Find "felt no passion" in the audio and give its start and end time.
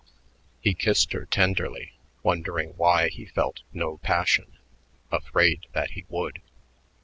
3.27-4.57